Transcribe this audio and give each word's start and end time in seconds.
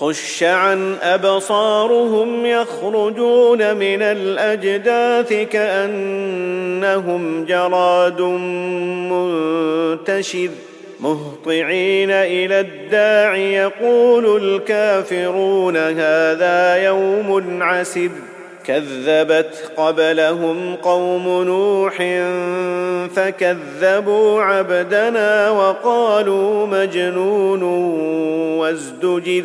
خش 0.00 0.42
عن 0.42 0.96
أبصارهم 1.02 2.46
يخرجون 2.46 3.76
من 3.76 4.02
الأجداث 4.02 5.32
كأنهم 5.48 7.44
جراد 7.44 8.20
منتشر. 9.10 10.48
مهطعين 11.00 12.10
إلى 12.10 12.60
الداع 12.60 13.36
يقول 13.36 14.42
الكافرون 14.42 15.76
هذا 15.76 16.84
يوم 16.84 17.62
عسر. 17.62 18.10
كذبت 18.66 19.72
قبلهم 19.76 20.76
قوم 20.76 21.42
نوح 21.42 21.96
فكذبوا 23.16 24.42
عبدنا 24.42 25.50
وقالوا 25.50 26.66
مجنون 26.66 27.62
وازدجر. 28.58 29.44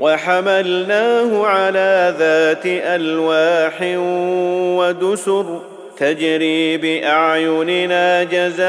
وحملناه 0.00 1.46
على 1.46 2.14
ذات 2.18 2.66
ألواح 2.66 3.78
ودسر 4.78 5.60
تجري 5.96 6.76
بأعيننا 6.76 8.24
جزاء 8.24 8.64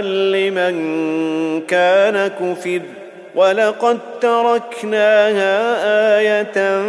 لمن 0.00 1.60
كان 1.60 2.26
كفر. 2.28 2.80
ولقد 3.34 3.98
تركناها 4.20 5.58
آية 6.18 6.82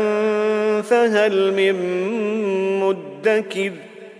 فهل 0.81 1.53
من 1.53 1.75
مدكر؟ 2.79 3.71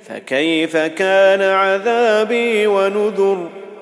فكيف 0.08 0.78
كان 0.78 1.42
عذابي 1.42 2.68
ونذر؟ 2.68 3.50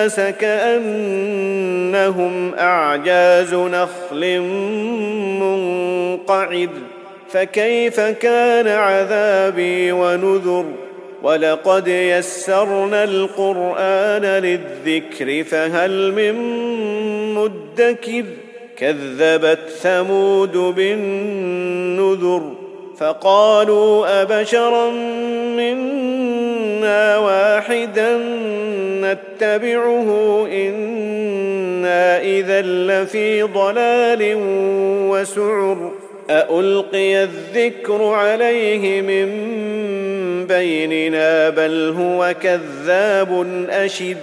الناس 0.00 0.20
كأنهم 0.40 1.94
أعجاز 2.54 3.54
نخل 3.54 4.40
منقعد. 5.40 6.70
فكيف 7.28 8.00
كان 8.00 8.68
عذابي 8.68 9.92
ونذر؟ 9.92 10.64
ولقد 11.22 11.88
يسرنا 11.88 13.04
القرآن 13.04 14.22
للذكر 14.22 15.44
فهل 15.44 16.12
من 16.12 16.34
مدكر؟ 17.34 18.24
كذبت 18.76 19.68
ثمود 19.82 20.56
بالنذر 20.56 22.52
فقالوا 22.98 24.22
أبشرا 24.22 24.90
منا 25.56 27.18
واحدا 27.18 28.16
نتبعه 29.12 30.08
إنا 30.52 32.20
إذا 32.20 32.62
لفي 32.62 33.42
ضلال 33.42 34.34
وسعر. 35.10 35.92
ألقي 36.30 37.22
الذكر 37.22 38.04
عليه 38.04 39.00
من 39.02 39.26
بيننا 40.46 41.48
بل 41.48 41.94
هو 41.98 42.34
كذاب 42.42 43.46
أشد. 43.70 44.16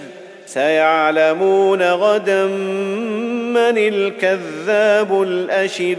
سيعلمون 0.46 1.82
غدا 1.82 2.46
من 3.54 3.78
الكذاب 3.78 5.22
الأشد. 5.22 5.98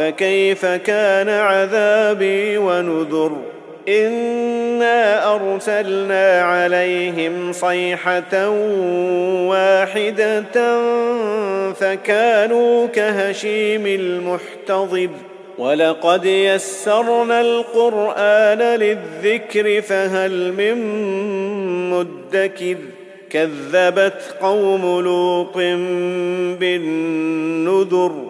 فكيف 0.00 0.66
كان 0.66 1.28
عذابي 1.28 2.58
ونذر؟ 2.58 3.36
إنا 3.88 5.34
أرسلنا 5.34 6.42
عليهم 6.42 7.52
صيحة 7.52 8.48
واحدة 9.48 10.80
فكانوا 11.72 12.86
كهشيم 12.86 13.86
المحتضر. 13.86 15.08
ولقد 15.58 16.24
يسرنا 16.24 17.40
القرآن 17.40 18.58
للذكر 18.58 19.82
فهل 19.82 20.52
من 20.52 20.76
مدكر؟ 21.90 22.76
كذبت 23.30 24.36
قوم 24.40 25.00
لوط 25.04 25.56
بالنذر. 26.60 28.29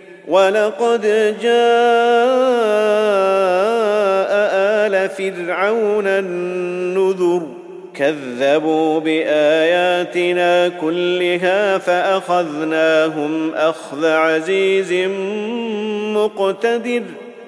ولقد 0.31 1.01
جاء 1.41 1.51
آل 4.87 5.09
فرعون 5.09 6.07
النذر 6.07 7.47
كذبوا 7.95 8.99
بآياتنا 8.99 10.67
كلها 10.67 11.77
فأخذناهم 11.77 13.53
أخذ 13.53 14.05
عزيز 14.05 14.93
مقتدر 16.15 17.03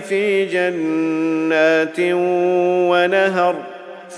في 0.00 0.46
جنات 0.46 1.96
ونهر 2.90 3.54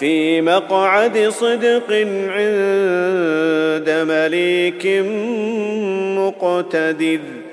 في 0.01 0.41
مقعد 0.41 1.29
صدق 1.29 1.93
عند 2.29 3.91
مليك 3.91 4.87
مقتدر. 6.19 7.48